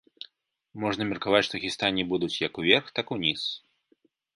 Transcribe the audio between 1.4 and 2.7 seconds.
што хістанні будуць як